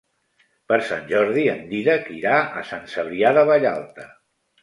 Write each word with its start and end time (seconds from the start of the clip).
Per 0.71 0.77
Sant 0.91 1.03
Jordi 1.09 1.43
en 1.51 1.59
Dídac 1.73 2.09
irà 2.15 2.39
a 2.61 2.65
Sant 2.71 2.89
Cebrià 2.95 3.35
de 3.39 3.47
Vallalta. 3.51 4.09